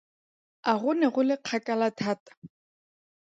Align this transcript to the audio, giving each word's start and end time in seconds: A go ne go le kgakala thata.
A 0.71 0.73
go 0.81 0.91
ne 0.99 1.07
go 1.15 1.21
le 1.27 1.35
kgakala 1.45 1.87
thata. 1.99 2.31